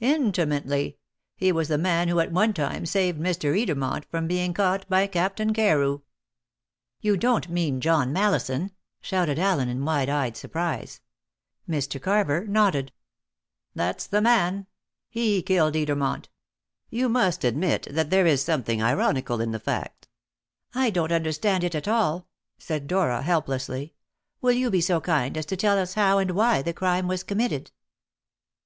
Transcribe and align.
"Intimately. 0.00 0.98
He 1.34 1.50
was 1.50 1.68
the 1.68 1.78
man 1.78 2.08
who 2.08 2.20
at 2.20 2.30
one 2.30 2.52
time 2.52 2.84
saved 2.84 3.18
Mr. 3.18 3.58
Edermont 3.58 4.04
from 4.10 4.26
being 4.28 4.52
caught 4.52 4.86
by 4.86 5.06
Captain 5.06 5.54
Carew." 5.54 6.02
"You 7.00 7.16
don't 7.16 7.48
mean 7.48 7.80
John 7.80 8.12
Mallison?" 8.12 8.72
shouted 9.00 9.38
Allen 9.38 9.70
in 9.70 9.82
wide 9.82 10.10
eyed 10.10 10.36
surprise. 10.36 11.00
Mr. 11.66 11.98
Carver 12.02 12.46
nodded. 12.46 12.92
"That's 13.74 14.06
the 14.06 14.20
man. 14.20 14.66
He 15.08 15.40
killed 15.40 15.72
Edermont. 15.74 16.26
You 16.90 17.08
must 17.08 17.42
admit 17.42 17.88
that 17.90 18.10
there 18.10 18.26
is 18.26 18.44
something 18.44 18.82
ironical 18.82 19.40
in 19.40 19.52
the 19.52 19.58
fact?" 19.58 20.06
"I 20.74 20.90
don't 20.90 21.12
understand 21.12 21.64
it 21.64 21.74
at 21.74 21.88
all," 21.88 22.28
said 22.58 22.88
Dora 22.88 23.22
helplessly. 23.22 23.94
"Will 24.42 24.52
you 24.52 24.68
be 24.68 24.82
so 24.82 25.00
kind 25.00 25.34
as 25.38 25.46
to 25.46 25.56
tell 25.56 25.78
us 25.78 25.94
how 25.94 26.18
and 26.18 26.32
why 26.32 26.60
the 26.60 26.74
crime 26.74 27.08
was 27.08 27.22
committed?" 27.22 27.70